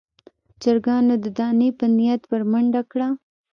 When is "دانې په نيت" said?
1.37-2.21